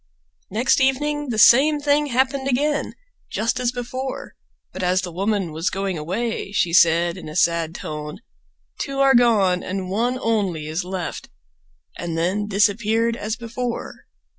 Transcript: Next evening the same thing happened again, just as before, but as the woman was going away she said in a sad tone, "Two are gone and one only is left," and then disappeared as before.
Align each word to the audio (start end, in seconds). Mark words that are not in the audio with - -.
Next 0.49 0.81
evening 0.81 1.29
the 1.29 1.37
same 1.37 1.79
thing 1.79 2.07
happened 2.07 2.47
again, 2.47 2.95
just 3.29 3.59
as 3.59 3.71
before, 3.71 4.33
but 4.73 4.81
as 4.81 5.03
the 5.03 5.11
woman 5.11 5.51
was 5.51 5.69
going 5.69 5.95
away 5.95 6.51
she 6.51 6.73
said 6.73 7.17
in 7.17 7.29
a 7.29 7.35
sad 7.35 7.75
tone, 7.75 8.19
"Two 8.79 8.99
are 8.99 9.13
gone 9.13 9.61
and 9.61 9.91
one 9.91 10.17
only 10.19 10.65
is 10.65 10.83
left," 10.83 11.29
and 11.99 12.17
then 12.17 12.47
disappeared 12.47 13.15
as 13.15 13.35
before. 13.35 14.07